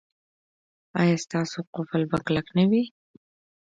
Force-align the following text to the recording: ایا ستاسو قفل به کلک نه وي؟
ایا 1.01 1.15
ستاسو 1.25 1.57
قفل 1.73 2.01
به 2.09 2.17
کلک 2.25 2.47
نه 2.57 2.63
وي؟ 2.69 2.83